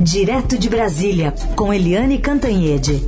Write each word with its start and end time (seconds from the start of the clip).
Direto 0.00 0.56
de 0.56 0.68
Brasília, 0.68 1.34
com 1.56 1.74
Eliane 1.74 2.18
Cantanhede. 2.20 3.02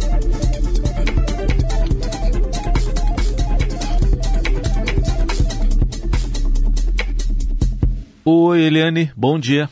Oi, 8.24 8.61
Eliane, 8.61 9.12
bom 9.16 9.38
dia. 9.38 9.71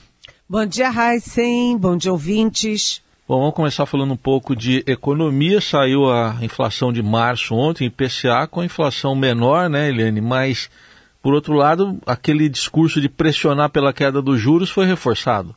Bom 0.48 0.64
dia, 0.64 0.90
Heisen. 0.90 1.76
Bom 1.76 1.96
dia, 1.96 2.12
ouvintes. 2.12 3.02
Bom, 3.26 3.40
vamos 3.40 3.54
começar 3.54 3.84
falando 3.84 4.12
um 4.12 4.16
pouco 4.16 4.54
de 4.54 4.84
economia. 4.86 5.60
Saiu 5.60 6.08
a 6.08 6.38
inflação 6.40 6.92
de 6.92 7.02
março 7.02 7.52
ontem, 7.54 7.86
IPCA, 7.86 8.46
com 8.48 8.60
a 8.60 8.64
inflação 8.64 9.16
menor, 9.16 9.68
né, 9.68 9.88
Eliane? 9.88 10.20
Mas, 10.20 10.70
por 11.20 11.34
outro 11.34 11.54
lado, 11.54 11.98
aquele 12.06 12.48
discurso 12.48 13.00
de 13.00 13.08
pressionar 13.08 13.70
pela 13.70 13.92
queda 13.92 14.22
dos 14.22 14.40
juros 14.40 14.70
foi 14.70 14.86
reforçado. 14.86 15.54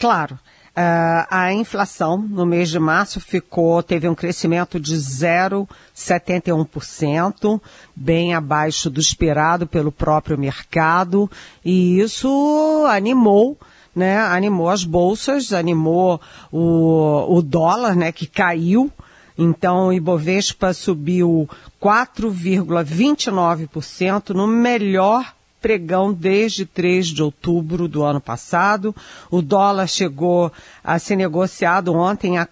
Claro. 0.00 0.36
Uh, 0.76 1.24
a 1.30 1.54
inflação 1.54 2.18
no 2.18 2.44
mês 2.44 2.68
de 2.68 2.78
março 2.78 3.18
ficou, 3.18 3.82
teve 3.82 4.06
um 4.06 4.14
crescimento 4.14 4.78
de 4.78 4.94
0,71%, 4.94 7.58
bem 7.94 8.34
abaixo 8.34 8.90
do 8.90 9.00
esperado 9.00 9.66
pelo 9.66 9.90
próprio 9.90 10.36
mercado, 10.36 11.30
e 11.64 11.98
isso 11.98 12.84
animou 12.90 13.56
né, 13.94 14.18
animou 14.18 14.68
as 14.68 14.84
bolsas, 14.84 15.54
animou 15.54 16.20
o, 16.52 17.38
o 17.38 17.40
dólar, 17.40 17.96
né, 17.96 18.12
que 18.12 18.26
caiu. 18.26 18.92
Então, 19.38 19.88
o 19.88 19.92
Ibovespa 19.94 20.74
subiu 20.74 21.48
4,29% 21.80 24.34
no 24.34 24.46
melhor 24.46 25.35
pregão 25.66 26.12
desde 26.12 26.64
3 26.64 27.08
de 27.08 27.20
outubro 27.24 27.88
do 27.88 28.04
ano 28.04 28.20
passado. 28.20 28.94
O 29.28 29.42
dólar 29.42 29.88
chegou 29.88 30.52
a 30.84 30.96
ser 30.96 31.16
negociado 31.16 31.92
ontem 31.92 32.38
a 32.38 32.42
R$ 32.42 32.48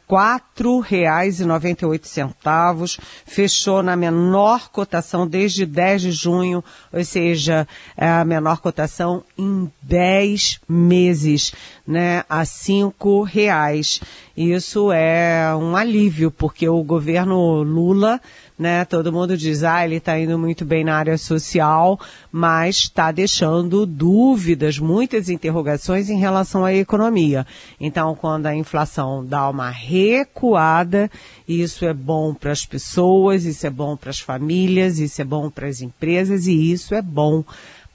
4,98, 0.59 2.99
fechou 3.25 3.85
na 3.85 3.95
menor 3.95 4.69
cotação 4.71 5.29
desde 5.29 5.65
10 5.65 6.03
de 6.03 6.11
junho, 6.11 6.65
ou 6.93 7.05
seja, 7.05 7.69
é 7.97 8.09
a 8.09 8.25
menor 8.25 8.59
cotação 8.59 9.23
em 9.39 9.71
10 9.81 10.59
meses, 10.69 11.53
né, 11.87 12.25
a 12.29 12.41
R$ 12.41 12.45
5,00. 12.45 14.03
Isso 14.37 14.91
é 14.93 15.55
um 15.57 15.77
alívio, 15.77 16.31
porque 16.31 16.69
o 16.69 16.83
governo 16.83 17.63
Lula 17.63 18.21
né? 18.59 18.85
Todo 18.85 19.13
mundo 19.13 19.37
diz, 19.37 19.65
ah, 19.65 19.85
ele 19.85 19.97
está 19.97 20.19
indo 20.19 20.39
muito 20.39 20.65
bem 20.65 20.85
na 20.85 20.97
área 20.97 21.19
social, 21.19 21.99
mas 22.31 22.77
está 22.77 23.11
deixando 23.11 23.85
dúvidas, 23.85 24.79
muitas 24.79 25.29
interrogações 25.29 26.09
em 26.09 26.19
relação 26.19 26.65
à 26.65 26.73
economia. 26.73 27.47
Então, 27.81 28.15
quando 28.15 28.47
a 28.47 28.55
inflação 28.55 29.25
dá 29.25 29.49
uma 29.49 29.71
recuada, 29.71 31.11
isso 31.49 31.85
é 31.85 31.93
bom 31.93 32.33
para 32.33 32.53
as 32.53 32.65
pessoas, 32.65 33.45
isso 33.45 33.67
é 33.67 33.71
bom 33.71 33.97
para 33.97 34.11
as 34.11 34.21
famílias, 34.21 34.99
isso 34.99 35.21
é 35.21 35.25
bom 35.25 35.51
para 35.51 35.67
as 35.67 35.81
empresas 35.81 36.47
e 36.47 36.73
isso 36.73 36.95
é 36.95 37.03
bom 37.03 37.45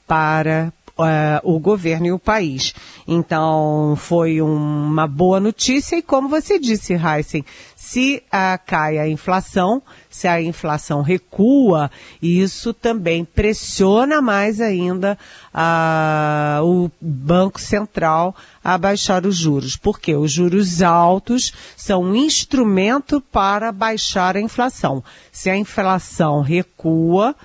para 0.06 0.74
uh, 1.00 1.40
o 1.44 1.60
governo 1.60 2.08
e 2.08 2.12
o 2.12 2.20
país. 2.20 2.74
Então, 3.08 3.96
foi 3.98 4.42
uma 4.42 5.08
boa 5.08 5.40
notícia 5.40 5.96
e 5.96 6.02
como 6.02 6.28
você 6.28 6.60
disse, 6.60 6.94
Heisen, 6.94 7.44
se 7.76 8.22
uh, 8.28 8.60
cai 8.66 9.00
a 9.00 9.08
inflação, 9.08 9.82
se 10.10 10.28
a 10.28 10.42
inflação 10.42 11.02
recua, 11.02 11.90
isso 12.22 12.74
também 12.74 13.24
pressiona 13.24 14.22
mais 14.22 14.60
ainda 14.60 15.18
uh, 15.54 16.64
o 16.64 16.92
Banco 17.02 17.60
Central 17.60 18.36
a 18.64 18.78
baixar 18.78 19.26
os 19.26 19.36
juros, 19.36 19.76
porque 19.78 20.14
os 20.14 20.32
juros 20.32 20.82
altos 20.82 21.54
são 21.76 22.04
um 22.04 22.16
instrumento 22.16 23.22
para 23.22 23.72
baixar 23.72 24.36
a 24.36 24.42
inflação. 24.42 25.04
Se 25.32 25.50
a 25.50 25.56
inflação 25.56 26.42
recua, 26.42 27.36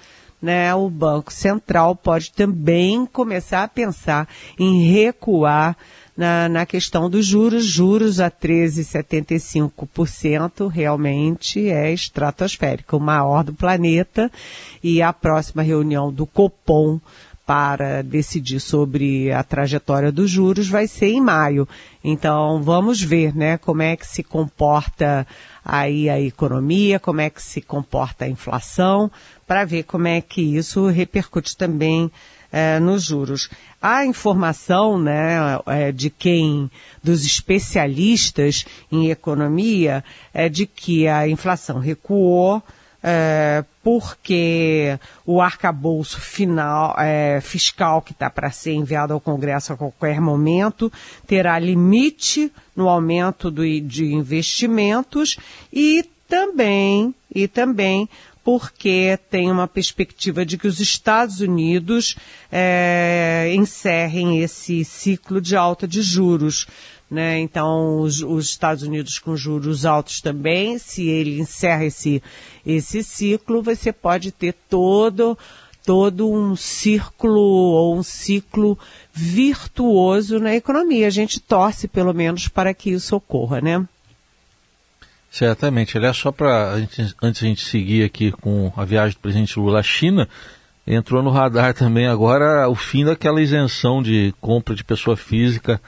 né, 0.45 0.75
o 0.75 0.91
Banco 0.91 1.33
Central 1.33 1.97
pode 1.97 2.31
também 2.33 3.07
começar 3.07 3.63
a 3.63 3.69
pensar 3.69 4.29
em 4.59 4.87
recuar 4.87 5.75
na, 6.15 6.51
na 6.51 6.67
questão 6.67 7.09
dos 7.09 7.25
juros. 7.25 7.65
Juros 7.65 8.21
a 8.21 8.31
13,75% 8.31 10.69
realmente 10.69 11.71
é 11.71 11.91
estratosférico, 11.93 12.99
o 12.99 13.01
maior 13.01 13.43
do 13.43 13.55
planeta. 13.55 14.31
E 14.83 15.01
a 15.01 15.15
próxima 15.15 15.63
reunião 15.63 16.13
do 16.13 16.27
Copom 16.27 17.01
para 17.47 18.03
decidir 18.03 18.59
sobre 18.59 19.31
a 19.31 19.43
trajetória 19.43 20.11
dos 20.11 20.31
juros 20.31 20.69
vai 20.69 20.87
ser 20.87 21.09
em 21.09 21.21
maio. 21.21 21.69
Então 22.03 22.63
vamos 22.63 23.03
ver, 23.03 23.35
né, 23.37 23.59
como 23.59 23.83
é 23.83 23.97
que 23.97 24.07
se 24.07 24.23
comporta 24.23 25.27
aí 25.65 26.09
a 26.09 26.21
economia, 26.21 26.99
como 26.99 27.21
é 27.21 27.29
que 27.29 27.43
se 27.43 27.61
comporta 27.61 28.25
a 28.25 28.29
inflação, 28.29 29.11
para 29.47 29.65
ver 29.65 29.85
como 29.85 30.07
é 30.07 30.21
que 30.21 30.41
isso 30.41 30.87
repercute 30.87 31.57
também 31.57 32.11
é, 32.51 32.79
nos 32.79 33.03
juros. 33.03 33.51
A 33.83 34.07
informação, 34.07 34.99
né, 34.99 35.59
é, 35.67 35.93
de 35.93 36.09
quem, 36.09 36.71
dos 37.03 37.27
especialistas 37.27 38.65
em 38.91 39.11
economia, 39.11 40.05
é 40.33 40.49
de 40.49 40.65
que 40.65 41.09
a 41.09 41.29
inflação 41.29 41.79
recuou, 41.79 42.63
é, 43.07 43.63
porque 43.83 44.99
o 45.27 45.43
arcabouço 45.43 46.19
final, 46.19 46.97
é, 46.99 47.39
fiscal 47.43 48.01
que 48.01 48.13
está 48.13 48.31
para 48.31 48.51
ser 48.51 48.73
enviado 48.73 49.13
ao 49.13 49.21
Congresso 49.21 49.75
a 49.75 49.77
qualquer 49.77 50.23
momento 50.23 50.91
terá 51.27 51.59
limite 51.59 52.51
no 52.75 52.89
aumento 52.89 53.51
do, 53.51 53.63
de 53.83 54.07
investimentos 54.07 55.37
e 55.71 56.09
também, 56.27 57.15
e 57.33 57.47
também 57.47 58.09
porque 58.43 59.19
tem 59.31 59.51
uma 59.51 59.69
perspectiva 59.69 60.45
de 60.45 60.57
que 60.57 60.67
os 60.67 60.81
Estados 60.81 61.41
Unidos 61.41 62.17
é, 62.51 63.53
encerrem 63.55 64.41
esse 64.41 64.83
ciclo 64.83 65.43
de 65.43 65.57
alta 65.57 65.87
de 65.87 66.01
juros. 66.01 66.67
Né? 67.15 67.39
Então, 67.39 68.01
os, 68.01 68.21
os, 68.21 68.47
Estados 68.47 68.83
Unidos 68.83 69.21
com 69.21 69.37
juros 69.37 69.87
altos 69.87 70.21
também, 70.21 70.79
se 70.79 71.07
ele 71.07 71.39
encerra 71.39 71.85
esse, 71.85 72.21
esse 72.67 73.05
ciclo, 73.05 73.63
você 73.63 73.93
pode 73.93 74.33
ter 74.33 74.53
todo, 74.69 75.39
todo 75.87 76.29
um 76.29 76.57
círculo 76.57 77.41
ou 77.41 77.97
um 77.97 78.03
ciclo 78.03 78.77
virtuoso 79.13 80.41
na 80.41 80.57
economia. 80.57 81.07
A 81.07 81.11
gente 81.11 81.39
torce, 81.39 81.87
pelo 81.87 82.13
menos, 82.13 82.49
para 82.49 82.75
que 82.75 82.91
isso 82.91 83.15
ocorra, 83.15 83.61
né? 83.61 83.87
Certamente. 85.31 85.97
Aliás, 85.97 86.17
só 86.17 86.33
para 86.33 86.73
antes 87.23 87.43
a 87.43 87.47
gente 87.47 87.65
seguir 87.65 88.03
aqui 88.03 88.33
com 88.33 88.73
a 88.77 88.85
viagem 88.85 89.17
do 89.17 89.21
presidente 89.21 89.57
Lula 89.57 89.79
à 89.79 89.83
China, 89.85 90.29
entrou 90.85 91.23
no 91.23 91.31
radar 91.31 91.75
também 91.75 92.09
agora 92.09 92.69
o 92.69 92.75
fim 92.75 93.05
daquela 93.05 93.41
isenção 93.41 94.03
de 94.03 94.35
compra 94.41 94.75
de 94.75 94.83
pessoa 94.83 95.17
física 95.17 95.81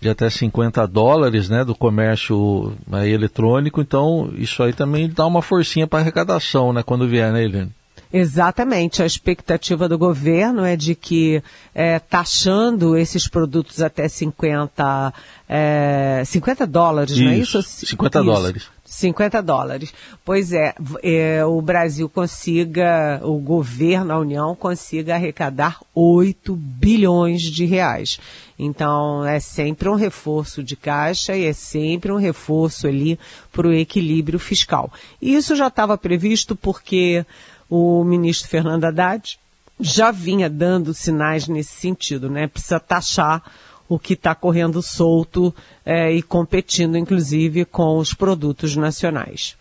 de 0.00 0.08
até 0.08 0.30
50 0.30 0.86
dólares 0.86 1.48
né, 1.48 1.64
do 1.64 1.74
comércio 1.74 2.72
aí, 2.90 3.12
eletrônico. 3.12 3.80
Então, 3.80 4.30
isso 4.36 4.62
aí 4.62 4.72
também 4.72 5.08
dá 5.08 5.26
uma 5.26 5.42
forcinha 5.42 5.86
para 5.86 6.00
arrecadação 6.00 6.72
né, 6.72 6.82
quando 6.82 7.08
vier, 7.08 7.32
né, 7.32 7.44
Eliane? 7.44 7.77
Exatamente. 8.12 9.02
A 9.02 9.06
expectativa 9.06 9.88
do 9.88 9.98
governo 9.98 10.64
é 10.64 10.76
de 10.76 10.94
que, 10.94 11.42
é, 11.74 11.98
taxando 11.98 12.96
esses 12.96 13.28
produtos 13.28 13.82
até 13.82 14.08
50, 14.08 15.12
é, 15.48 16.22
50 16.24 16.66
dólares, 16.66 17.12
isso, 17.12 17.24
não 17.24 17.30
é 17.30 17.38
isso? 17.38 17.62
50 17.62 18.18
isso. 18.18 18.26
dólares. 18.26 18.68
50 18.88 19.42
dólares. 19.42 19.92
Pois 20.24 20.52
é, 20.52 20.74
é, 21.02 21.44
o 21.44 21.60
Brasil 21.60 22.08
consiga, 22.08 23.20
o 23.22 23.38
governo, 23.38 24.14
a 24.14 24.18
União 24.18 24.56
consiga 24.56 25.14
arrecadar 25.14 25.78
8 25.94 26.56
bilhões 26.56 27.42
de 27.42 27.66
reais. 27.66 28.18
Então, 28.58 29.24
é 29.24 29.38
sempre 29.38 29.88
um 29.90 29.94
reforço 29.94 30.64
de 30.64 30.74
caixa 30.74 31.36
e 31.36 31.44
é 31.44 31.52
sempre 31.52 32.10
um 32.10 32.16
reforço 32.16 32.86
ali 32.86 33.18
para 33.52 33.68
o 33.68 33.72
equilíbrio 33.72 34.38
fiscal. 34.38 34.90
E 35.20 35.34
isso 35.34 35.54
já 35.54 35.68
estava 35.68 35.98
previsto 35.98 36.56
porque 36.56 37.24
o 37.68 38.02
ministro 38.04 38.48
Fernando 38.48 38.84
Haddad 38.84 39.38
já 39.80 40.10
vinha 40.10 40.48
dando 40.48 40.92
sinais 40.92 41.46
nesse 41.46 41.72
sentido, 41.72 42.28
né? 42.28 42.46
Precisa 42.46 42.80
taxar 42.80 43.42
o 43.88 43.98
que 43.98 44.14
está 44.14 44.34
correndo 44.34 44.82
solto 44.82 45.54
é, 45.84 46.12
e 46.12 46.20
competindo, 46.22 46.96
inclusive, 46.96 47.64
com 47.64 47.98
os 47.98 48.12
produtos 48.12 48.76
nacionais. 48.76 49.56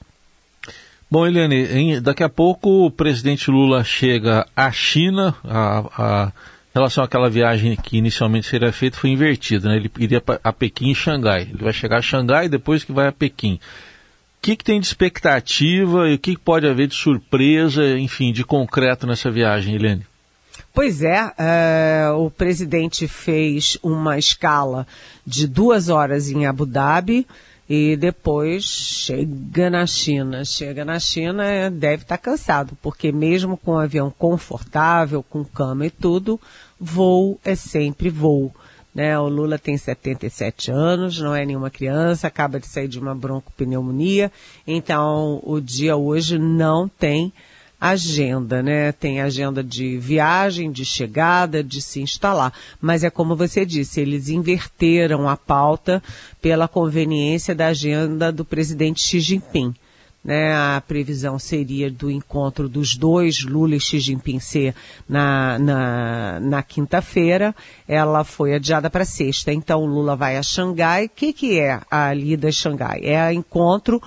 Bom, 1.09 1.25
Eliane, 1.25 1.55
em, 1.55 2.01
daqui 2.01 2.23
a 2.23 2.29
pouco 2.29 2.85
o 2.85 2.91
presidente 2.91 3.49
Lula 3.49 3.83
chega 3.83 4.45
à 4.55 4.71
China. 4.71 5.33
A, 5.43 5.79
a 5.97 6.31
em 6.75 6.79
relação 6.79 7.03
àquela 7.03 7.27
viagem 7.27 7.75
que 7.75 7.97
inicialmente 7.97 8.45
seria 8.45 8.71
feita, 8.71 8.97
foi 8.97 9.09
invertida. 9.09 9.67
Né? 9.67 9.77
Ele 9.77 9.91
iria 9.97 10.21
a 10.43 10.53
Pequim 10.53 10.91
e 10.91 10.95
Xangai. 10.95 11.41
Ele 11.41 11.63
vai 11.63 11.73
chegar 11.73 11.97
a 11.97 12.01
Xangai 12.03 12.47
depois 12.47 12.83
que 12.83 12.91
vai 12.91 13.07
a 13.07 13.11
Pequim. 13.11 13.59
Que, 14.41 14.55
que 14.55 14.63
tem 14.63 14.79
de 14.79 14.87
expectativa 14.87 16.09
e 16.09 16.15
o 16.15 16.19
que, 16.19 16.35
que 16.35 16.41
pode 16.41 16.67
haver 16.67 16.87
de 16.87 16.95
surpresa, 16.95 17.97
enfim, 17.97 18.31
de 18.31 18.43
concreto 18.43 19.05
nessa 19.05 19.29
viagem, 19.29 19.75
Eliane? 19.75 20.05
Pois 20.73 21.01
é, 21.01 21.33
é, 21.37 22.09
o 22.15 22.29
presidente 22.29 23.07
fez 23.07 23.77
uma 23.81 24.17
escala 24.17 24.85
de 25.25 25.47
duas 25.47 25.89
horas 25.89 26.29
em 26.29 26.45
Abu 26.45 26.65
Dhabi 26.65 27.25
e 27.69 27.97
depois 27.97 28.63
chega 28.63 29.69
na 29.69 29.85
China. 29.85 30.45
Chega 30.45 30.85
na 30.85 30.99
China, 30.99 31.43
é, 31.43 31.69
deve 31.69 32.03
estar 32.03 32.17
tá 32.17 32.23
cansado, 32.23 32.77
porque 32.81 33.11
mesmo 33.11 33.57
com 33.57 33.73
um 33.73 33.79
avião 33.79 34.13
confortável, 34.15 35.23
com 35.23 35.43
cama 35.43 35.85
e 35.85 35.89
tudo, 35.89 36.39
voo 36.79 37.39
é 37.43 37.55
sempre 37.55 38.09
voo. 38.09 38.53
Né? 38.97 39.17
O 39.19 39.29
Lula 39.29 39.59
tem 39.59 39.77
77 39.77 40.71
anos, 40.71 41.19
não 41.19 41.35
é 41.35 41.45
nenhuma 41.45 41.69
criança, 41.69 42.25
acaba 42.25 42.59
de 42.59 42.65
sair 42.65 42.87
de 42.87 42.97
uma 42.97 43.13
broncopneumonia, 43.13 44.31
então 44.65 45.39
o 45.43 45.61
dia 45.61 45.95
hoje 45.95 46.39
não 46.39 46.89
tem 46.89 47.31
agenda, 47.79 48.63
né? 48.63 48.91
Tem 48.91 49.21
agenda 49.21 49.63
de 49.63 49.99
viagem, 49.99 50.71
de 50.71 50.83
chegada, 50.83 51.63
de 51.63 51.79
se 51.79 52.01
instalar. 52.01 52.51
Mas 52.81 53.03
é 53.03 53.11
como 53.11 53.35
você 53.35 53.63
disse, 53.67 54.01
eles 54.01 54.29
inverteram 54.29 55.29
a 55.29 55.37
pauta 55.37 56.01
pela 56.41 56.67
conveniência 56.67 57.53
da 57.53 57.67
agenda 57.67 58.31
do 58.31 58.43
presidente 58.43 59.03
Xi 59.03 59.19
Jinping. 59.19 59.75
Né, 60.27 60.53
a 60.53 60.83
previsão 60.85 61.39
seria 61.39 61.89
do 61.89 62.11
encontro 62.11 62.67
dos 62.67 62.97
dois, 62.97 63.45
Lula 63.45 63.77
e 63.77 63.79
Xi 63.79 63.97
Jinping, 63.97 64.41
ser 64.41 64.75
na, 65.07 65.57
na, 65.57 66.39
na 66.41 66.61
quinta-feira. 66.61 67.55
Ela 67.87 68.25
foi 68.25 68.53
adiada 68.53 68.89
para 68.89 69.05
sexta. 69.05 69.53
Então, 69.53 69.85
Lula 69.85 70.17
vai 70.17 70.35
a 70.35 70.43
Xangai. 70.43 71.05
O 71.05 71.09
que, 71.09 71.31
que 71.31 71.57
é 71.57 71.79
a 71.89 72.13
lida 72.13 72.51
Xangai? 72.51 72.99
É 73.03 73.31
encontro 73.31 74.01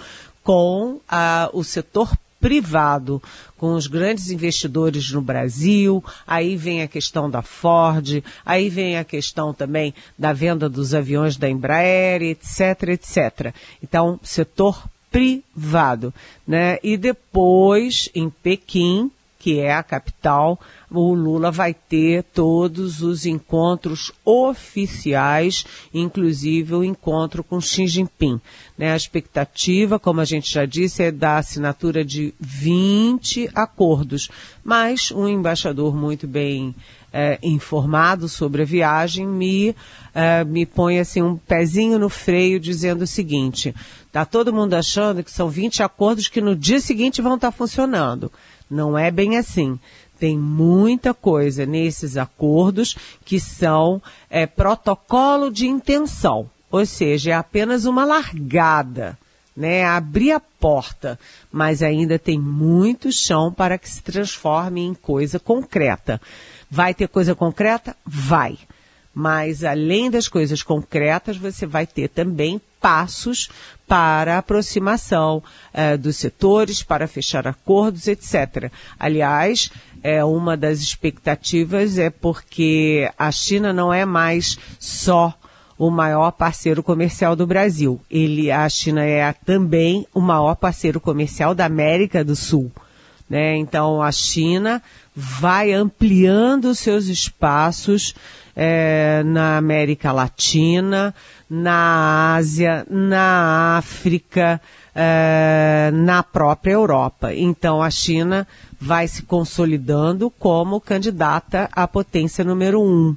com 0.45 1.01
a, 1.09 1.49
o 1.55 1.65
setor 1.65 2.13
privado, 2.41 3.23
com 3.57 3.75
os 3.75 3.87
grandes 3.87 4.31
investidores 4.31 5.11
no 5.13 5.21
Brasil, 5.21 6.03
aí 6.27 6.57
vem 6.57 6.83
a 6.83 6.89
questão 6.89 7.31
da 7.31 7.43
Ford, 7.43 8.25
aí 8.45 8.71
vem 8.71 8.97
a 8.97 9.05
questão 9.05 9.53
também 9.53 9.95
da 10.19 10.33
venda 10.33 10.69
dos 10.69 10.95
aviões 10.95 11.37
da 11.37 11.49
Embraer, 11.49 12.23
etc, 12.23 12.89
etc. 12.89 13.55
Então, 13.83 14.19
setor 14.23 14.83
privado, 15.11 16.15
né? 16.47 16.79
E 16.83 16.97
depois, 16.97 18.09
em 18.15 18.31
Pequim, 18.31 19.11
que 19.39 19.59
é 19.59 19.75
a 19.75 19.83
capital, 19.83 20.61
o 20.91 21.15
Lula 21.15 21.51
vai 21.51 21.73
ter 21.73 22.25
todos 22.25 23.01
os 23.03 23.25
encontros 23.25 24.13
oficiais, 24.25 25.65
inclusive 25.95 26.75
o 26.75 26.85
encontro 26.85 27.45
com 27.45 27.61
Xi 27.61 27.87
Jinping. 27.87 28.41
Né? 28.77 28.93
A 28.93 28.97
expectativa, 28.97 29.99
como 29.99 30.21
a 30.21 30.25
gente 30.25 30.53
já 30.53 30.65
disse, 30.65 31.05
é 31.05 31.11
da 31.13 31.39
assinatura 31.39 32.05
de 32.05 32.35
20 32.41 33.51
acordos, 33.55 34.29
mas 34.65 35.13
um 35.13 35.29
embaixador 35.29 35.95
muito 35.95 36.27
bem 36.27 36.75
é, 37.13 37.39
informado 37.43 38.29
sobre 38.29 38.63
a 38.63 38.65
viagem 38.65 39.27
me, 39.27 39.75
é, 40.15 40.45
me 40.45 40.65
põe 40.65 40.99
assim 40.99 41.23
um 41.23 41.37
pezinho 41.37 41.99
no 41.99 42.09
freio 42.09 42.61
dizendo 42.61 43.03
o 43.03 43.07
seguinte, 43.07 43.75
tá 44.13 44.25
todo 44.25 44.53
mundo 44.53 44.75
achando 44.75 45.23
que 45.23 45.31
são 45.31 45.49
20 45.49 45.83
acordos 45.83 46.29
que 46.29 46.41
no 46.41 46.55
dia 46.55 46.81
seguinte 46.81 47.23
vão 47.23 47.35
estar 47.35 47.51
funcionando. 47.51 48.31
Não 48.71 48.97
é 48.97 49.11
bem 49.11 49.37
assim. 49.37 49.79
Tem 50.21 50.37
muita 50.37 51.15
coisa 51.15 51.65
nesses 51.65 52.19
acordos 52.19 52.95
que 53.25 53.41
são 53.41 54.03
é, 54.29 54.47
protocolo 54.47 55.51
de 55.51 55.67
intenção, 55.67 56.51
ou 56.71 56.85
seja, 56.85 57.31
é 57.31 57.35
apenas 57.35 57.87
uma 57.87 58.05
largada, 58.05 59.19
né? 59.57 59.83
Abrir 59.83 60.33
a 60.33 60.39
porta, 60.39 61.19
mas 61.51 61.83
ainda 61.83 62.19
tem 62.19 62.39
muito 62.39 63.11
chão 63.11 63.51
para 63.51 63.79
que 63.79 63.89
se 63.89 64.03
transforme 64.03 64.83
em 64.83 64.93
coisa 64.93 65.39
concreta. 65.39 66.21
Vai 66.71 66.93
ter 66.93 67.09
coisa 67.09 67.35
concreta? 67.35 67.97
Vai. 68.05 68.59
Mas 69.15 69.65
além 69.65 70.11
das 70.11 70.29
coisas 70.29 70.63
concretas, 70.63 71.39
você 71.39 71.65
vai 71.65 71.87
ter 71.87 72.09
também 72.09 72.61
passos 72.81 73.49
para 73.87 74.39
aproximação 74.39 75.43
eh, 75.75 75.97
dos 75.97 76.17
setores, 76.17 76.83
para 76.83 77.09
fechar 77.09 77.47
acordos, 77.47 78.07
etc. 78.07 78.71
Aliás, 78.99 79.71
é 80.03 80.25
uma 80.25 80.57
das 80.57 80.81
expectativas 80.81 81.99
é 81.99 82.11
porque 82.11 83.11
a 83.19 83.31
China 83.31 83.73
não 83.73 83.93
é 83.93 84.05
mais 84.05 84.59
só 84.79 85.35
o 85.79 85.91
maior 85.91 86.31
parceiro 86.33 86.83
comercial 86.83 87.35
do 87.35 87.47
Brasil. 87.47 88.01
Ele, 88.11 88.51
a 88.51 88.69
China 88.69 89.03
é 89.03 89.33
também 89.33 90.07
o 90.13 90.21
maior 90.21 90.55
parceiro 90.55 91.01
comercial 91.01 91.55
da 91.55 91.65
América 91.65 92.23
do 92.23 92.37
Sul. 92.37 92.71
Né? 93.29 93.57
Então 93.57 94.03
a 94.03 94.13
China 94.13 94.83
vai 95.15 95.73
ampliando 95.73 96.75
seus 96.75 97.07
espaços 97.07 98.15
é, 98.55 99.23
na 99.25 99.57
América 99.57 100.13
Latina, 100.13 101.15
na 101.49 102.35
Ásia, 102.35 102.87
na 102.91 103.79
África, 103.79 104.61
é, 104.95 105.91
na 105.93 106.23
própria 106.23 106.73
Europa. 106.73 107.35
Então 107.35 107.83
a 107.83 107.91
China 107.91 108.47
vai 108.81 109.07
se 109.07 109.23
consolidando 109.23 110.31
como 110.31 110.81
candidata 110.81 111.69
à 111.73 111.87
potência 111.87 112.45
número 112.45 112.81
um. 112.81 113.17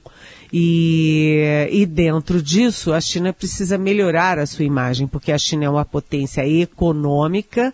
E, 0.52 1.68
e 1.72 1.86
dentro 1.86 2.42
disso, 2.42 2.94
a 2.94 3.02
China 3.02 3.34
precisa 3.34 3.76
melhorar 3.76 4.38
a 4.38 4.46
sua 4.46 4.66
imagem, 4.66 5.08
porque 5.08 5.32
a 5.32 5.38
China 5.38 5.66
é 5.66 5.70
uma 5.70 5.86
potência 5.86 6.48
econômica, 6.48 7.74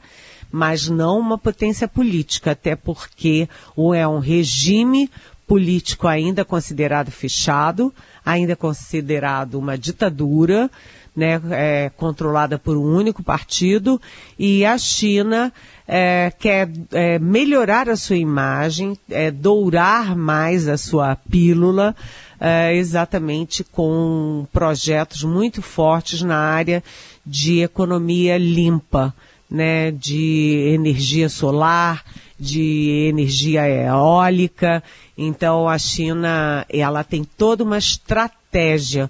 mas 0.49 0.87
não 0.87 1.19
uma 1.19 1.37
potência 1.37 1.89
política, 1.89 2.51
até 2.51 2.77
porque 2.77 3.49
ou 3.75 3.93
é 3.93 4.07
um 4.07 4.19
regime 4.19 5.11
político 5.45 6.07
ainda 6.07 6.45
considerado 6.45 7.11
fechado, 7.11 7.93
ainda 8.23 8.55
considerado 8.55 9.55
uma 9.55 9.77
ditadura, 9.77 10.69
né, 11.15 11.41
é, 11.51 11.91
controlada 11.95 12.57
por 12.57 12.77
um 12.77 12.95
único 12.95 13.23
partido, 13.23 14.01
e 14.38 14.65
a 14.65 14.77
China 14.77 15.51
é, 15.88 16.31
quer 16.38 16.69
é, 16.91 17.17
melhorar 17.17 17.89
a 17.89 17.95
sua 17.95 18.17
imagem, 18.17 18.97
é, 19.09 19.31
dourar 19.31 20.15
mais 20.15 20.67
a 20.67 20.77
sua 20.77 21.15
pílula, 21.15 21.95
é, 22.39 22.75
exatamente 22.75 23.63
com 23.63 24.47
projetos 24.53 25.23
muito 25.23 25.61
fortes 25.61 26.21
na 26.21 26.38
área 26.38 26.83
de 27.25 27.61
economia 27.61 28.38
limpa, 28.38 29.13
né, 29.50 29.91
de 29.91 30.71
energia 30.73 31.27
solar, 31.27 32.03
de 32.39 33.09
energia 33.09 33.67
eólica. 33.67 34.83
Então 35.17 35.67
a 35.67 35.77
China 35.77 36.65
ela 36.69 37.03
tem 37.03 37.23
toda 37.23 37.63
uma 37.63 37.77
estratégia 37.77 39.09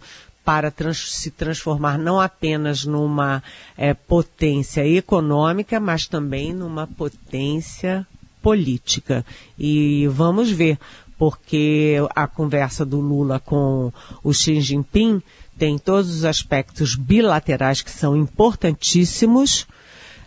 para 0.50 0.72
trans, 0.72 1.12
se 1.12 1.30
transformar 1.30 2.00
não 2.00 2.20
apenas 2.20 2.84
numa 2.84 3.44
é, 3.78 3.94
potência 3.94 4.84
econômica, 4.84 5.80
mas 5.80 6.08
também 6.08 6.52
numa 6.54 6.88
potência 6.88 8.04
política. 8.42 9.24
E 9.60 10.08
vamos 10.08 10.50
ver, 10.50 10.80
porque 11.20 11.98
a 12.16 12.26
conversa 12.26 12.84
do 12.84 13.00
Lula 13.00 13.40
com 13.40 13.94
o 14.24 14.34
Xi 14.34 14.60
Jinping 14.60 15.22
tem 15.56 15.78
todos 15.78 16.10
os 16.10 16.26
aspectos 16.26 16.96
bilaterais 16.96 17.84
que 17.84 17.92
são 17.92 18.18
importantíssimos 18.18 19.68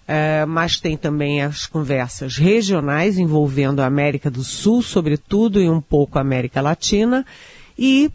é, 0.06 0.46
mas 0.46 0.78
tem 0.78 0.96
também 0.96 1.42
as 1.42 1.66
conversas 1.66 2.36
regionais 2.36 3.18
envolvendo 3.18 3.80
a 3.80 3.86
América 3.86 4.30
do 4.30 4.44
Sul, 4.44 4.82
sobretudo, 4.82 5.60
e 5.60 5.68
um 5.68 5.80
pouco 5.80 6.18
a 6.18 6.20
América 6.20 6.60
Latina, 6.60 7.24
e 7.78 8.10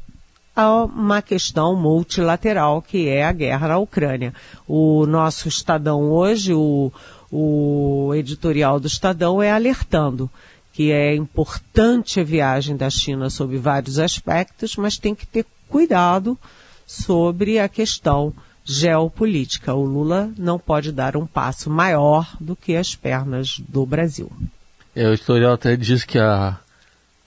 uma 0.65 1.21
questão 1.21 1.75
multilateral, 1.75 2.81
que 2.81 3.07
é 3.07 3.25
a 3.25 3.31
guerra 3.31 3.67
na 3.67 3.77
Ucrânia. 3.77 4.33
O 4.67 5.05
nosso 5.05 5.47
Estadão 5.47 6.11
hoje, 6.11 6.53
o, 6.53 6.91
o 7.31 8.13
editorial 8.15 8.79
do 8.79 8.87
Estadão 8.87 9.41
é 9.41 9.51
alertando 9.51 10.29
que 10.77 10.91
é 10.91 11.15
importante 11.15 12.19
a 12.19 12.23
viagem 12.23 12.77
da 12.77 12.87
China 12.87 13.31
sob 13.31 13.57
vários 13.57 13.97
aspectos, 13.97 14.75
mas 14.75 14.95
tem 14.95 15.15
que 15.15 15.25
ter 15.25 15.43
cuidado 15.67 16.37
sobre 16.85 17.57
a 17.57 17.67
questão 17.67 18.31
geopolítica. 18.63 19.73
O 19.73 19.83
Lula 19.83 20.29
não 20.37 20.59
pode 20.59 20.91
dar 20.91 21.17
um 21.17 21.25
passo 21.25 21.67
maior 21.67 22.31
do 22.39 22.55
que 22.55 22.75
as 22.75 22.93
pernas 22.93 23.59
do 23.67 23.87
Brasil. 23.87 24.31
É, 24.95 25.09
o 25.09 25.15
historial 25.15 25.53
até 25.53 25.75
diz 25.75 26.03
que 26.03 26.19
a, 26.19 26.59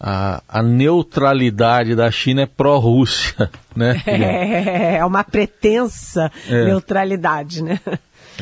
a, 0.01 0.43
a 0.49 0.63
neutralidade 0.63 1.95
da 1.95 2.11
China 2.11 2.43
é 2.43 2.47
pró-Rússia, 2.47 3.51
né? 3.77 4.03
É, 4.07 4.97
é 4.97 5.05
uma 5.05 5.23
pretensa 5.23 6.33
é. 6.49 6.65
neutralidade, 6.65 7.63
né? 7.63 7.79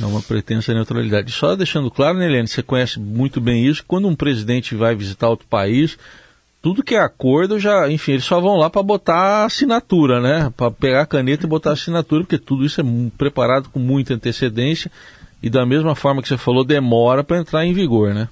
É 0.01 0.07
uma 0.07 0.23
pretensa 0.23 0.73
neutralidade. 0.73 1.33
Só 1.33 1.57
deixando 1.57 1.91
claro, 1.91 2.19
né, 2.19 2.27
Helene, 2.27 2.47
você 2.47 2.63
conhece 2.63 3.01
muito 3.01 3.41
bem 3.41 3.67
isso, 3.67 3.85
quando 3.87 4.07
um 4.07 4.15
presidente 4.15 4.77
vai 4.77 4.95
visitar 4.95 5.29
outro 5.29 5.49
país, 5.49 5.99
tudo 6.63 6.85
que 6.85 6.95
é 6.95 7.01
acordo 7.01 7.59
já, 7.59 7.91
enfim, 7.91 8.13
eles 8.13 8.25
só 8.25 8.41
vão 8.41 8.57
lá 8.57 8.71
para 8.71 8.83
botar 8.83 9.45
assinatura, 9.45 10.21
né? 10.21 10.53
Para 10.57 10.71
pegar 10.71 11.03
a 11.03 11.07
caneta 11.07 11.45
e 11.45 11.49
botar 11.49 11.73
assinatura, 11.73 12.23
porque 12.23 12.39
tudo 12.39 12.65
isso 12.65 12.81
é 12.81 12.85
preparado 13.17 13.69
com 13.71 13.81
muita 13.81 14.15
antecedência 14.15 14.91
e 15.43 15.51
da 15.51 15.67
mesma 15.67 15.97
forma 15.97 16.23
que 16.23 16.29
você 16.29 16.37
falou, 16.37 16.65
demora 16.65 17.25
para 17.25 17.39
entrar 17.39 17.65
em 17.65 17.73
vigor, 17.73 18.15
né? 18.15 18.29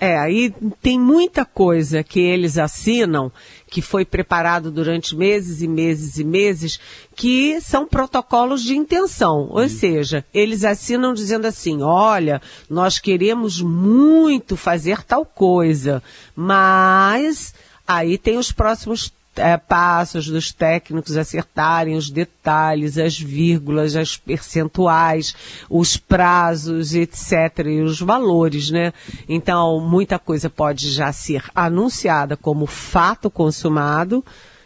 É, 0.00 0.16
aí 0.16 0.54
tem 0.80 0.98
muita 0.98 1.44
coisa 1.44 2.04
que 2.04 2.20
eles 2.20 2.56
assinam 2.56 3.32
que 3.68 3.82
foi 3.82 4.04
preparado 4.04 4.70
durante 4.70 5.16
meses 5.16 5.60
e 5.60 5.66
meses 5.66 6.18
e 6.18 6.24
meses, 6.24 6.78
que 7.16 7.60
são 7.60 7.86
protocolos 7.86 8.62
de 8.62 8.76
intenção. 8.76 9.48
Ou 9.50 9.68
seja, 9.68 10.24
eles 10.32 10.64
assinam 10.64 11.12
dizendo 11.12 11.46
assim: 11.46 11.82
olha, 11.82 12.40
nós 12.70 13.00
queremos 13.00 13.60
muito 13.60 14.56
fazer 14.56 15.02
tal 15.02 15.26
coisa, 15.26 16.00
mas 16.34 17.52
aí 17.86 18.16
tem 18.16 18.38
os 18.38 18.52
próximos 18.52 19.12
é, 19.38 19.56
passos 19.56 20.26
dos 20.26 20.52
técnicos 20.52 21.16
acertarem 21.16 21.96
os 21.96 22.10
detalhes, 22.10 22.98
as 22.98 23.18
vírgulas, 23.18 23.96
as 23.96 24.16
percentuais, 24.16 25.34
os 25.70 25.96
prazos, 25.96 26.94
etc., 26.94 27.66
e 27.66 27.80
os 27.80 28.00
valores, 28.00 28.70
né? 28.70 28.92
Então, 29.28 29.80
muita 29.80 30.18
coisa 30.18 30.50
pode 30.50 30.90
já 30.90 31.12
ser 31.12 31.44
anunciada 31.54 32.36
como 32.36 32.66
fato 32.66 33.30
consumado, 33.30 34.24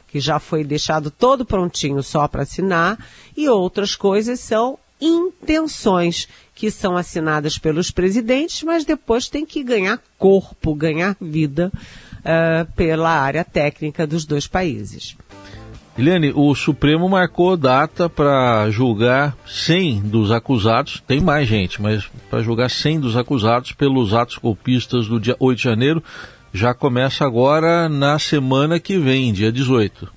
que 0.09 0.19
já 0.21 0.39
foi 0.39 0.65
deixado 0.65 1.11
todo 1.11 1.45
prontinho 1.45 2.03
só 2.03 2.27
para 2.27 2.43
assinar, 2.43 2.99
e 3.37 3.49
outras 3.49 3.95
coisas 3.95 4.41
são 4.41 4.79
intenções 5.01 6.29
que 6.55 6.71
são 6.71 6.97
assinadas 6.97 7.59
pelos 7.59 7.91
presidentes, 7.91 8.63
mas 8.63 8.85
depois 8.85 9.29
tem 9.29 9.45
que 9.45 9.65
ganhar 9.65 10.01
corpo, 10.19 10.75
ganhar 10.75 11.17
vida 11.21 11.73
uh, 12.25 12.71
pela 12.75 13.11
área 13.11 13.45
técnica 13.45 14.07
dos 14.07 14.25
dois 14.25 14.47
países. 14.47 15.17
Eliane, 15.97 16.33
o 16.35 16.55
Supremo 16.55 17.07
marcou 17.07 17.55
data 17.55 18.09
para 18.09 18.71
julgar 18.71 19.37
100 19.47 20.01
dos 20.01 20.31
acusados, 20.31 21.03
tem 21.07 21.21
mais 21.21 21.47
gente, 21.47 21.83
mas 21.83 22.09
para 22.31 22.43
julgar 22.43 22.71
100 22.71 23.01
dos 23.01 23.17
acusados 23.17 23.73
pelos 23.73 24.15
atos 24.15 24.39
golpistas 24.39 25.07
do 25.07 25.21
dia 25.21 25.37
8 25.39 25.59
de 25.59 25.65
janeiro, 25.65 26.03
já 26.53 26.73
começa 26.73 27.27
agora 27.27 27.91
na 27.91 28.19
semana 28.19 28.81
que 28.81 28.97
vem, 28.97 29.35
dia 29.35 29.53
18. 29.53 30.11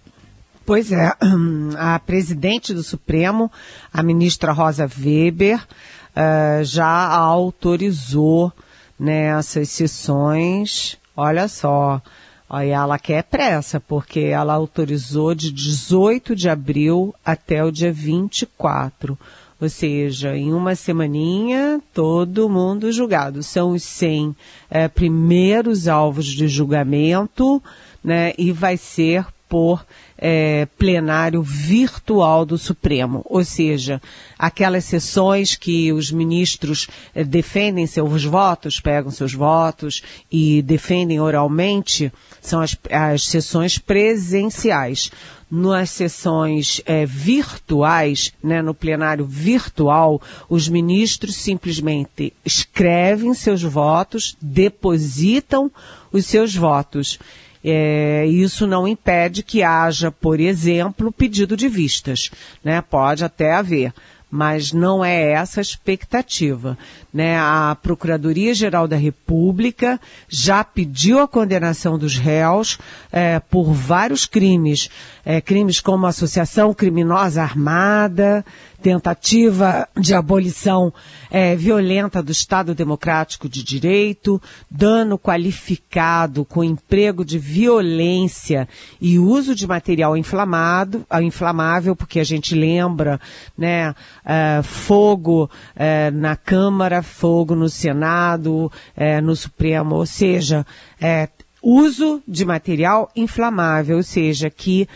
Pois 0.65 0.93
é, 0.93 1.12
a 1.77 2.00
presidente 2.00 2.74
do 2.74 2.81
Supremo, 2.81 3.51
a 3.93 4.01
ministra 4.01 4.53
Rosa 4.53 4.89
Weber, 4.97 5.59
uh, 5.59 6.63
já 6.63 6.88
autorizou 6.88 8.51
nessas 8.97 9.55
né, 9.57 9.65
sessões 9.65 10.97
Olha 11.15 11.48
só. 11.48 12.01
Aí 12.50 12.69
ela 12.69 13.00
quer 13.00 13.24
pressa, 13.24 13.79
porque 13.79 14.19
ela 14.19 14.53
autorizou 14.53 15.34
de 15.34 15.51
18 15.51 16.36
de 16.36 16.48
abril 16.48 17.13
até 17.25 17.63
o 17.63 17.72
dia 17.72 17.91
24. 17.91 19.17
Ou 19.60 19.69
seja, 19.69 20.36
em 20.36 20.53
uma 20.53 20.75
semaninha, 20.75 21.81
todo 21.93 22.50
mundo 22.50 22.91
julgado. 22.91 23.41
São 23.41 23.72
os 23.72 23.84
100 23.84 24.36
é, 24.69 24.88
primeiros 24.88 25.88
alvos 25.88 26.25
de 26.25 26.48
julgamento, 26.48 27.63
né? 28.03 28.34
E 28.38 28.51
vai 28.51 28.77
ser 28.77 29.25
por 29.55 29.85
é, 30.17 30.67
plenário 30.77 31.41
virtual 31.41 32.45
do 32.45 32.57
Supremo, 32.57 33.21
ou 33.24 33.41
seja, 33.41 34.01
aquelas 34.38 34.83
sessões 34.83 35.55
que 35.55 35.93
os 35.93 36.12
ministros 36.12 36.89
é, 37.15 37.24
defendem 37.24 37.88
seus 37.88 38.25
votos, 38.25 38.81
pegam 38.81 39.09
seus 39.12 39.33
votos 39.33 40.03
e 40.29 40.62
defendem 40.62 41.21
oralmente, 41.21 42.12
são 42.41 42.59
as, 42.59 42.77
as 42.91 43.24
sessões 43.24 43.77
presenciais. 43.77 45.09
Nas 45.50 45.91
sessões 45.91 46.81
é, 46.85 47.05
virtuais, 47.05 48.33
né, 48.43 48.62
no 48.62 48.74
plenário 48.74 49.24
virtual, 49.25 50.21
os 50.50 50.67
ministros 50.67 51.38
simplesmente 51.38 52.33
escrevem 52.43 53.33
seus 53.33 53.62
votos, 53.62 54.35
depositam 54.41 55.71
os 56.12 56.25
seus 56.25 56.53
votos 56.53 57.19
é, 57.67 58.25
isso 58.27 58.67
não 58.67 58.88
impede 58.88 59.41
que 59.41 59.63
haja, 59.63 60.12
por 60.12 60.39
exemplo, 60.39 61.12
pedido 61.12 61.57
de 61.57 61.67
vistas. 61.67 62.29
Né? 62.63 62.79
Pode 62.81 63.25
até 63.25 63.53
haver 63.53 63.91
mas 64.36 64.74
não 64.74 65.05
é 65.05 65.31
essa 65.31 65.60
a 65.60 65.62
expectativa. 65.62 66.77
Né? 67.13 67.38
A 67.39 67.77
Procuradoria-Geral 67.81 68.86
da 68.86 68.98
República 68.98 70.00
já 70.27 70.62
pediu 70.62 71.19
a 71.19 71.27
condenação 71.27 71.98
dos 71.98 72.17
réus 72.17 72.77
é, 73.13 73.39
por 73.39 73.72
vários 73.72 74.25
crimes, 74.25 74.89
é, 75.25 75.41
crimes 75.41 75.82
como 75.82 76.05
associação 76.05 76.74
criminosa 76.74 77.41
armada, 77.41 78.46
tentativa 78.86 79.89
de 79.98 80.13
abolição 80.13 80.94
é, 81.32 81.55
violenta 81.55 82.22
do 82.22 82.32
Estado 82.32 82.75
Democrático 82.75 83.50
de 83.50 83.63
Direito, 83.63 84.39
dano 84.70 85.17
qualificado 85.17 86.46
com 86.46 86.63
emprego 86.63 87.25
de 87.25 87.39
violência 87.39 88.70
e 89.01 89.17
uso 89.17 89.55
de 89.55 89.65
material 89.65 90.15
inflamado, 90.15 91.03
ah, 91.10 91.24
inflamável, 91.24 91.96
porque 91.96 92.20
a 92.20 92.24
gente 92.24 92.53
lembra, 92.53 93.20
né, 93.58 93.96
é, 94.24 94.62
fogo 94.62 95.50
é, 95.75 96.12
na 96.12 96.36
Câmara, 96.36 97.01
fogo 97.01 97.55
no 97.55 97.70
Senado, 97.70 98.72
é, 98.96 99.20
no 99.20 99.36
Supremo, 99.36 99.96
ou 99.96 100.05
seja, 100.05 100.63
é, 101.01 101.27
uso 101.65 102.22
de 102.27 102.46
material 102.46 103.12
inflamável, 103.15 103.98
ou 103.98 104.03
seja, 104.03 104.51
que 104.51 104.88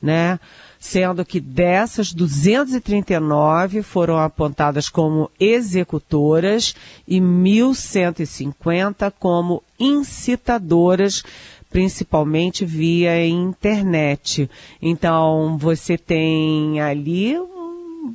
né? 0.00 0.38
Sendo 0.78 1.24
que 1.24 1.40
dessas, 1.40 2.12
239 2.12 3.82
foram 3.82 4.16
apontadas 4.16 4.88
como 4.88 5.28
executoras 5.40 6.72
e 7.06 7.20
1.150 7.20 9.12
como 9.18 9.60
incitadoras 9.76 11.24
principalmente 11.70 12.64
via 12.64 13.26
internet. 13.26 14.48
Então, 14.80 15.58
você 15.58 15.98
tem 15.98 16.80
ali 16.80 17.36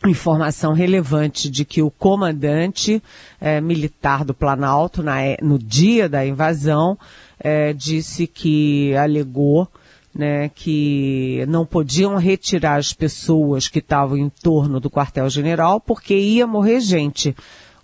informação 0.05 0.73
relevante 0.73 1.49
de 1.49 1.63
que 1.63 1.81
o 1.81 1.89
comandante 1.89 3.01
é, 3.39 3.61
militar 3.61 4.25
do 4.25 4.33
Planalto, 4.33 5.01
na, 5.01 5.15
no 5.41 5.57
dia 5.57 6.09
da 6.09 6.25
invasão, 6.25 6.97
é, 7.39 7.71
disse 7.73 8.27
que 8.27 8.95
alegou 8.95 9.67
né, 10.13 10.49
que 10.49 11.43
não 11.47 11.65
podiam 11.65 12.15
retirar 12.17 12.75
as 12.75 12.93
pessoas 12.93 13.67
que 13.67 13.79
estavam 13.79 14.17
em 14.17 14.29
torno 14.29 14.79
do 14.79 14.89
quartel-general 14.89 15.79
porque 15.79 16.15
ia 16.15 16.45
morrer 16.45 16.79
gente. 16.79 17.35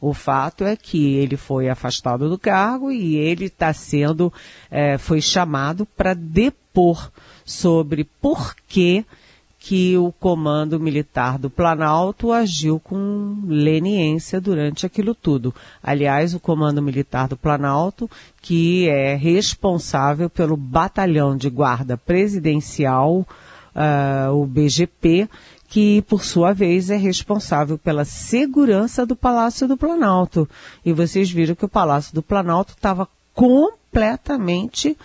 O 0.01 0.13
fato 0.13 0.63
é 0.63 0.77
que 0.77 1.15
ele 1.15 1.36
foi 1.36 1.67
afastado 1.67 2.29
do 2.29 2.39
cargo 2.39 2.89
e 2.89 3.17
ele 3.17 3.45
está 3.45 3.74
sendo, 3.74 4.31
é, 4.71 4.98
foi 4.98 5.21
chamado 5.21 5.86
para 5.86 6.13
depor 6.13 7.12
sobre 7.43 8.05
por 8.21 8.55
que 8.67 9.03
que 9.60 9.98
o 9.98 10.13
comando 10.13 10.80
militar 10.80 11.38
do 11.38 11.50
Planalto 11.50 12.32
agiu 12.32 12.80
com 12.80 13.38
leniência 13.46 14.39
durante 14.39 14.86
aquilo 14.86 15.13
tudo. 15.13 15.54
Aliás, 15.84 16.34
o 16.34 16.39
comando 16.39 16.82
militar 16.82 17.28
do 17.28 17.36
Planalto, 17.36 18.10
que 18.42 18.88
é 18.88 19.16
responsável 19.16 20.30
pelo 20.30 20.56
batalhão 20.56 21.36
de 21.36 21.50
guarda 21.50 21.98
presidencial, 21.98 23.28
uh, 23.75 24.32
o 24.34 24.46
BGP, 24.46 25.28
que 25.68 26.01
por 26.04 26.24
sua 26.24 26.54
vez 26.54 26.89
é 26.89 26.96
responsável 26.96 27.78
pela 27.78 28.06
segurança 28.06 29.06
do 29.06 29.16
Palácio 29.16 29.68
do 29.68 29.78
Planalto. 29.78 30.50
E 30.86 30.94
vocês 30.94 31.30
viram 31.30 31.54
que 31.54 31.66
o 31.66 31.70
Palácio 31.70 32.16
do 32.16 32.24
Planalto 32.24 32.72
estava 32.72 33.08
completamente 33.36 34.98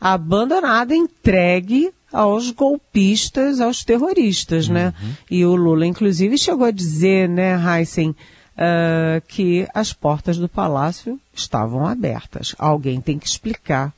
abandonado, 0.00 0.92
entregue 0.92 1.92
aos 2.12 2.50
golpistas, 2.50 3.60
aos 3.60 3.84
terroristas, 3.84 4.68
né? 4.68 4.92
uhum. 5.00 5.08
né? 5.08 5.16
E 5.30 5.44
o 5.44 5.54
Lula, 5.54 5.86
inclusive, 5.86 6.36
chegou 6.38 6.66
a 6.66 6.70
dizer, 6.70 7.28
né, 7.28 7.54
Heisen, 7.54 8.10
uh, 8.10 9.20
que 9.28 9.66
as 9.74 9.92
portas 9.92 10.38
do 10.38 10.48
palácio 10.48 11.18
estavam 11.34 11.86
abertas. 11.86 12.54
Alguém 12.58 13.00
tem 13.00 13.18
que 13.18 13.26
explicar 13.26 13.92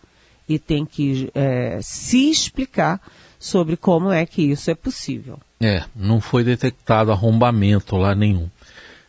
e 0.49 0.59
tem 0.59 0.85
que 0.85 1.30
uh, 1.30 1.83
se 1.83 2.30
explicar 2.30 3.00
sobre 3.38 3.76
como 3.76 4.11
é 4.11 4.25
que 4.25 4.42
isso 4.42 4.71
é 4.71 4.75
possível. 4.75 5.38
É, 5.61 5.85
não 5.94 6.21
foi 6.21 6.44
detectado 6.44 7.12
arrombamento 7.12 7.97
lá 7.97 8.14
nenhum. 8.14 8.49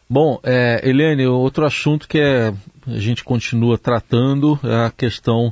Bom, 0.09 0.39
é, 0.43 0.81
Helene, 0.83 1.25
outro 1.25 1.65
assunto 1.65 2.07
que 2.07 2.19
é, 2.19 2.53
a 2.87 2.99
gente 2.99 3.23
continua 3.23 3.77
tratando 3.77 4.59
é 4.63 4.85
a 4.85 4.91
questão 4.91 5.51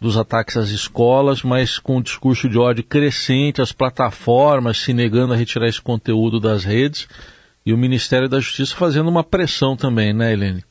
dos 0.00 0.16
ataques 0.16 0.56
às 0.56 0.68
escolas, 0.68 1.42
mas 1.42 1.78
com 1.78 1.96
um 1.96 2.02
discurso 2.02 2.48
de 2.48 2.58
ódio 2.58 2.84
crescente, 2.84 3.62
as 3.62 3.72
plataformas 3.72 4.78
se 4.78 4.92
negando 4.92 5.32
a 5.32 5.36
retirar 5.36 5.68
esse 5.68 5.80
conteúdo 5.80 6.38
das 6.38 6.64
redes 6.64 7.08
e 7.64 7.72
o 7.72 7.78
Ministério 7.78 8.28
da 8.28 8.38
Justiça 8.38 8.76
fazendo 8.76 9.08
uma 9.08 9.24
pressão 9.24 9.76
também, 9.76 10.12
né, 10.12 10.32
Helene? 10.32 10.64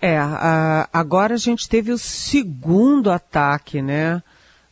É, 0.00 0.18
agora 0.92 1.34
a 1.34 1.38
gente 1.38 1.68
teve 1.68 1.92
o 1.92 1.98
segundo 1.98 3.10
ataque, 3.10 3.80
né? 3.80 4.22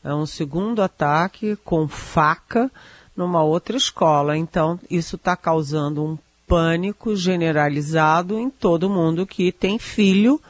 É 0.03 0.15
um 0.15 0.27
segundo 0.27 0.83
ataque 0.83 1.57
com 1.65 1.89
faca 1.89 2.71
numa 3.17 3.43
outra 3.43 3.77
escola. 3.77 4.37
Então, 4.37 4.79
isso 4.91 5.17
está 5.17 5.37
causando 5.37 6.05
um 6.05 6.19
pânico 6.47 7.17
generalizado 7.17 8.39
em 8.39 8.51
todo 8.51 8.91
mundo 8.91 9.27
que 9.27 9.51
tem 9.51 9.79
filho 9.79 10.41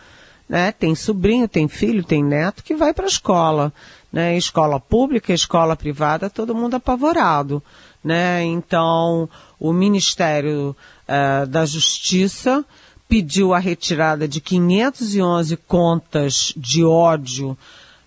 né? 0.48 0.72
Tem 0.72 0.94
sobrinho, 0.94 1.48
tem 1.48 1.68
filho, 1.68 2.04
tem 2.04 2.22
neto 2.22 2.62
que 2.62 2.74
vai 2.74 2.92
para 2.92 3.04
a 3.04 3.08
escola, 3.08 3.72
né? 4.12 4.36
Escola 4.36 4.78
pública, 4.78 5.32
escola 5.32 5.76
privada, 5.76 6.30
todo 6.30 6.54
mundo 6.54 6.74
apavorado, 6.74 7.62
né? 8.02 8.44
Então, 8.44 9.28
o 9.58 9.72
Ministério 9.72 10.76
uh, 11.08 11.46
da 11.46 11.64
Justiça 11.64 12.64
pediu 13.08 13.54
a 13.54 13.58
retirada 13.58 14.26
de 14.26 14.40
511 14.40 15.56
contas 15.56 16.52
de 16.56 16.84
ódio 16.84 17.56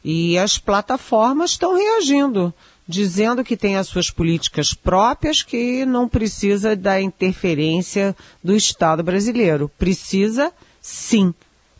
e 0.03 0.37
as 0.37 0.57
plataformas 0.57 1.51
estão 1.51 1.75
reagindo, 1.75 2.53
dizendo 2.87 3.43
que 3.43 3.57
tem 3.57 3.75
as 3.75 3.87
suas 3.87 4.09
políticas 4.09 4.73
próprias, 4.73 5.43
que 5.43 5.85
não 5.85 6.07
precisa 6.07 6.75
da 6.75 7.01
interferência 7.01 8.15
do 8.43 8.55
Estado 8.55 9.03
brasileiro. 9.03 9.69
Precisa, 9.77 10.51
sim 10.79 11.33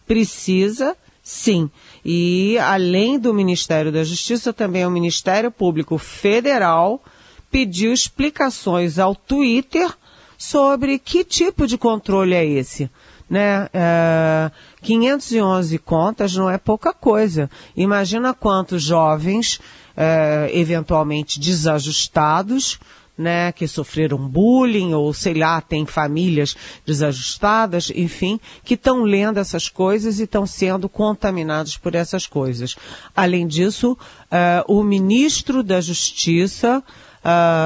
precisa 0.07 0.95
sim. 1.21 1.69
E 2.05 2.57
além 2.59 3.19
do 3.19 3.33
Ministério 3.33 3.91
da 3.91 4.03
Justiça, 4.03 4.53
também 4.53 4.85
o 4.85 4.91
Ministério 4.91 5.51
Público 5.51 5.97
Federal 5.97 7.03
pediu 7.51 7.91
explicações 7.91 8.97
ao 8.97 9.13
Twitter 9.15 9.93
sobre 10.37 10.99
que 10.99 11.23
tipo 11.23 11.67
de 11.67 11.77
controle 11.77 12.33
é 12.33 12.45
esse. 12.45 12.89
Né? 13.29 13.67
É, 13.73 14.49
511 14.81 15.77
contas 15.79 16.33
não 16.35 16.49
é 16.49 16.57
pouca 16.57 16.93
coisa. 16.93 17.49
Imagina 17.75 18.33
quantos 18.33 18.81
jovens, 18.83 19.59
é, 19.97 20.49
eventualmente 20.53 21.39
desajustados, 21.39 22.79
né, 23.17 23.51
que 23.51 23.67
sofreram 23.67 24.17
bullying 24.17 24.93
ou 24.93 25.13
sei 25.13 25.33
lá, 25.33 25.59
tem 25.59 25.85
famílias 25.85 26.55
desajustadas, 26.85 27.91
enfim, 27.95 28.39
que 28.63 28.75
estão 28.75 29.03
lendo 29.03 29.39
essas 29.39 29.69
coisas 29.69 30.19
e 30.19 30.23
estão 30.23 30.45
sendo 30.45 30.87
contaminados 30.87 31.77
por 31.77 31.95
essas 31.95 32.27
coisas. 32.27 32.75
Além 33.15 33.47
disso, 33.47 33.93
uh, 33.93 34.71
o 34.73 34.83
ministro 34.83 35.63
da 35.63 35.81
Justiça 35.81 36.83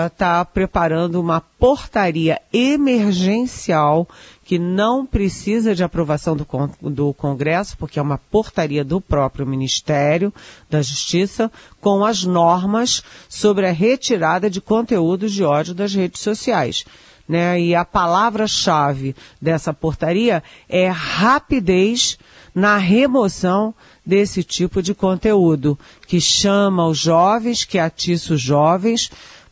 está 0.07 0.41
uh, 0.41 0.45
preparando 0.45 1.19
uma 1.19 1.39
portaria 1.39 2.41
emergencial 2.51 4.07
que 4.43 4.57
não 4.57 5.05
precisa 5.05 5.75
de 5.75 5.83
aprovação 5.83 6.35
do, 6.35 6.45
do 6.81 7.13
Congresso, 7.13 7.77
porque 7.77 7.99
é 7.99 8.01
uma 8.01 8.17
portaria 8.17 8.83
do 8.83 8.99
próprio 8.99 9.45
Ministério 9.45 10.33
da 10.69 10.81
Justiça, 10.81 11.51
com 11.79 12.03
as 12.03 12.23
normas 12.23 13.03
sobre 13.29 13.67
a 13.67 13.71
retirada 13.71 14.49
de 14.49 14.59
conteúdos 14.59 15.31
de 15.31 15.43
ódio 15.43 15.73
das 15.73 15.93
redes 15.93 16.21
sociais. 16.21 16.83
Né? 17.29 17.61
E 17.61 17.75
a 17.75 17.85
palavra-chave 17.85 19.15
dessa 19.41 19.73
portaria 19.73 20.43
é 20.67 20.89
rapidez 20.89 22.17
na 22.53 22.77
remoção 22.77 23.73
desse 24.05 24.43
tipo 24.43 24.81
de 24.81 24.93
conteúdo, 24.93 25.79
que 26.07 26.19
chama 26.19 26.85
os 26.87 26.97
jovens, 26.97 27.63
que 27.63 27.79
atiça 27.79 28.33
os 28.33 28.41
jovens 28.41 29.09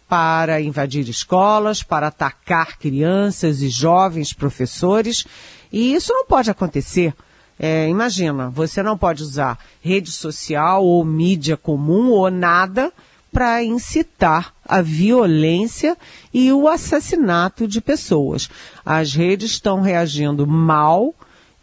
para 0.10 0.60
invadir 0.60 1.08
escolas, 1.08 1.84
para 1.84 2.08
atacar 2.08 2.80
crianças 2.80 3.62
e 3.62 3.70
jovens 3.70 4.34
professores. 4.34 5.24
E 5.72 5.94
isso 5.94 6.12
não 6.12 6.26
pode 6.26 6.50
acontecer. 6.50 7.14
É, 7.60 7.88
imagina, 7.88 8.50
você 8.50 8.82
não 8.82 8.98
pode 8.98 9.22
usar 9.22 9.60
rede 9.80 10.12
social 10.12 10.84
ou 10.84 11.06
mídia 11.06 11.56
comum 11.56 12.10
ou 12.10 12.32
nada 12.32 12.92
para 13.32 13.64
incitar 13.64 14.54
a 14.66 14.82
violência 14.82 15.96
e 16.34 16.52
o 16.52 16.68
assassinato 16.68 17.68
de 17.68 17.80
pessoas. 17.80 18.50
As 18.84 19.14
redes 19.14 19.52
estão 19.52 19.82
reagindo 19.82 20.48
mal 20.48 21.14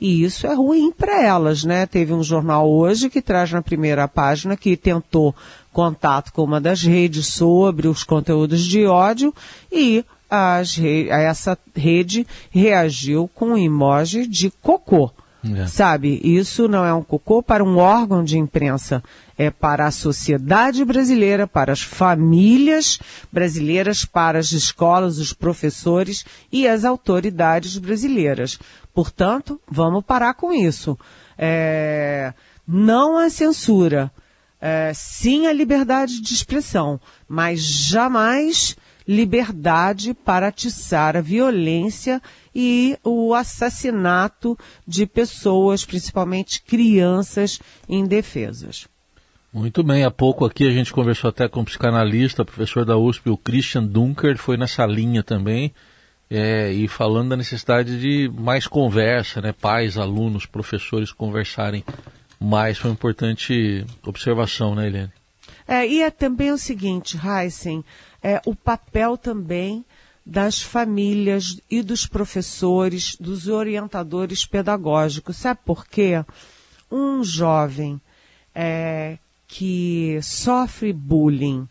e 0.00 0.22
isso 0.24 0.46
é 0.46 0.54
ruim 0.54 0.92
para 0.92 1.22
elas, 1.22 1.64
né? 1.64 1.86
Teve 1.86 2.12
um 2.12 2.22
jornal 2.22 2.70
hoje 2.70 3.08
que 3.08 3.22
traz 3.22 3.50
na 3.50 3.62
primeira 3.62 4.06
página 4.06 4.56
que 4.56 4.76
tentou 4.76 5.34
contato 5.72 6.32
com 6.32 6.44
uma 6.44 6.60
das 6.60 6.82
redes 6.82 7.26
sobre 7.28 7.88
os 7.88 8.04
conteúdos 8.04 8.62
de 8.62 8.86
ódio 8.86 9.34
e 9.72 10.04
re 10.76 11.08
essa 11.08 11.56
rede 11.74 12.26
reagiu 12.50 13.30
com 13.34 13.50
um 13.50 13.58
emoji 13.58 14.26
de 14.26 14.50
cocô. 14.62 15.10
É. 15.54 15.66
Sabe, 15.66 16.20
isso 16.24 16.66
não 16.66 16.84
é 16.84 16.92
um 16.92 17.02
cocô 17.02 17.42
para 17.42 17.62
um 17.62 17.76
órgão 17.78 18.24
de 18.24 18.38
imprensa, 18.38 19.02
é 19.36 19.50
para 19.50 19.86
a 19.86 19.90
sociedade 19.90 20.84
brasileira, 20.84 21.46
para 21.46 21.72
as 21.72 21.82
famílias 21.82 22.98
brasileiras, 23.30 24.04
para 24.04 24.38
as 24.38 24.52
escolas, 24.52 25.18
os 25.18 25.32
professores 25.32 26.24
e 26.50 26.66
as 26.66 26.84
autoridades 26.84 27.76
brasileiras. 27.78 28.58
Portanto, 28.94 29.60
vamos 29.70 30.04
parar 30.04 30.34
com 30.34 30.52
isso. 30.52 30.98
É, 31.36 32.32
não 32.66 33.18
a 33.18 33.28
censura, 33.28 34.10
é, 34.60 34.92
sim 34.94 35.46
a 35.46 35.52
liberdade 35.52 36.20
de 36.20 36.32
expressão, 36.32 36.98
mas 37.28 37.60
jamais 37.60 38.76
liberdade 39.06 40.12
para 40.12 40.48
atiçar 40.48 41.16
a 41.16 41.20
violência 41.20 42.20
e 42.54 42.98
o 43.04 43.34
assassinato 43.34 44.58
de 44.86 45.06
pessoas, 45.06 45.84
principalmente 45.84 46.62
crianças 46.62 47.60
indefesas. 47.88 48.88
Muito 49.52 49.82
bem, 49.82 50.04
há 50.04 50.10
pouco 50.10 50.44
aqui 50.44 50.66
a 50.66 50.70
gente 50.70 50.92
conversou 50.92 51.30
até 51.30 51.48
com 51.48 51.60
um 51.60 51.64
psicanalista, 51.64 52.44
professor 52.44 52.84
da 52.84 52.96
USP, 52.98 53.30
o 53.30 53.38
Christian 53.38 53.84
Dunker, 53.84 54.36
foi 54.36 54.56
nessa 54.56 54.84
linha 54.84 55.22
também, 55.22 55.72
é, 56.28 56.72
e 56.72 56.88
falando 56.88 57.30
da 57.30 57.36
necessidade 57.36 57.98
de 57.98 58.30
mais 58.34 58.66
conversa, 58.66 59.40
né, 59.40 59.52
pais, 59.52 59.96
alunos, 59.96 60.44
professores 60.44 61.12
conversarem 61.12 61.84
mais, 62.38 62.76
foi 62.76 62.90
uma 62.90 62.94
importante 62.94 63.86
observação, 64.04 64.74
né, 64.74 64.88
Helene? 64.88 65.12
É, 65.66 65.86
e 65.86 66.02
é 66.02 66.10
também 66.10 66.52
o 66.52 66.58
seguinte, 66.58 67.18
Heisen, 67.18 67.84
é, 68.26 68.42
o 68.44 68.56
papel 68.56 69.16
também 69.16 69.84
das 70.26 70.60
famílias 70.60 71.60
e 71.70 71.80
dos 71.80 72.06
professores, 72.06 73.14
dos 73.20 73.46
orientadores 73.46 74.44
pedagógicos. 74.44 75.36
Sabe 75.36 75.60
por 75.64 75.86
quê? 75.86 76.24
Um 76.90 77.22
jovem 77.22 78.00
é, 78.52 79.18
que 79.46 80.18
sofre 80.22 80.92
bullying, 80.92 81.68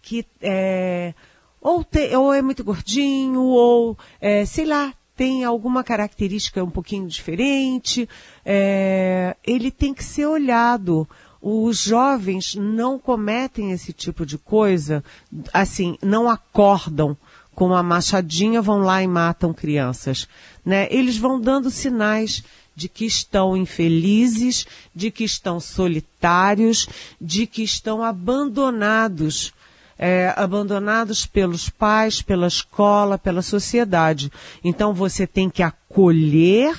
que 0.00 0.24
é, 0.40 1.12
ou, 1.60 1.84
te, 1.84 2.16
ou 2.16 2.32
é 2.32 2.40
muito 2.40 2.64
gordinho, 2.64 3.42
ou 3.42 3.98
é, 4.18 4.46
sei 4.46 4.64
lá, 4.64 4.94
tem 5.14 5.44
alguma 5.44 5.84
característica 5.84 6.64
um 6.64 6.70
pouquinho 6.70 7.06
diferente, 7.06 8.08
é, 8.46 9.36
ele 9.46 9.70
tem 9.70 9.92
que 9.92 10.02
ser 10.02 10.24
olhado. 10.24 11.06
Os 11.40 11.78
jovens 11.78 12.54
não 12.54 12.98
cometem 12.98 13.70
esse 13.70 13.92
tipo 13.92 14.26
de 14.26 14.36
coisa, 14.36 15.04
assim, 15.52 15.96
não 16.02 16.28
acordam 16.28 17.16
com 17.58 17.74
a 17.74 17.82
machadinha 17.82 18.62
vão 18.62 18.78
lá 18.78 19.02
e 19.02 19.08
matam 19.08 19.52
crianças. 19.52 20.28
Né? 20.64 20.86
Eles 20.92 21.18
vão 21.18 21.40
dando 21.40 21.72
sinais 21.72 22.44
de 22.72 22.88
que 22.88 23.04
estão 23.04 23.56
infelizes, 23.56 24.64
de 24.94 25.10
que 25.10 25.24
estão 25.24 25.58
solitários, 25.58 26.86
de 27.20 27.48
que 27.48 27.64
estão 27.64 28.00
abandonados. 28.00 29.52
É, 29.98 30.32
abandonados 30.36 31.26
pelos 31.26 31.68
pais, 31.68 32.22
pela 32.22 32.46
escola, 32.46 33.18
pela 33.18 33.42
sociedade. 33.42 34.30
Então 34.62 34.94
você 34.94 35.26
tem 35.26 35.50
que 35.50 35.60
acolher 35.60 36.72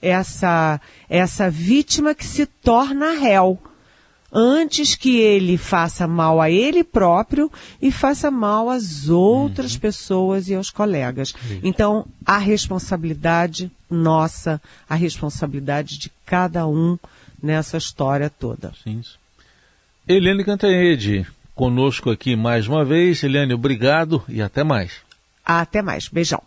essa, 0.00 0.80
essa 1.08 1.50
vítima 1.50 2.14
que 2.14 2.24
se 2.24 2.46
torna 2.46 3.18
réu 3.18 3.60
antes 4.32 4.94
que 4.94 5.18
ele 5.18 5.56
faça 5.56 6.06
mal 6.06 6.40
a 6.40 6.50
ele 6.50 6.84
próprio 6.84 7.50
e 7.80 7.90
faça 7.90 8.30
mal 8.30 8.70
às 8.70 9.08
outras 9.08 9.74
uhum. 9.74 9.80
pessoas 9.80 10.48
e 10.48 10.54
aos 10.54 10.70
colegas. 10.70 11.34
Então, 11.62 12.06
a 12.24 12.38
responsabilidade 12.38 13.70
nossa, 13.90 14.60
a 14.88 14.94
responsabilidade 14.94 15.98
de 15.98 16.10
cada 16.24 16.66
um 16.66 16.96
nessa 17.42 17.76
história 17.76 18.30
toda. 18.30 18.72
Sim. 18.84 19.02
Eliane 20.06 20.44
Cantanhede, 20.44 21.26
conosco 21.54 22.10
aqui 22.10 22.36
mais 22.36 22.68
uma 22.68 22.84
vez. 22.84 23.22
Eliane, 23.22 23.54
obrigado 23.54 24.22
e 24.28 24.40
até 24.40 24.62
mais. 24.62 24.92
Até 25.44 25.82
mais. 25.82 26.08
Beijão. 26.08 26.42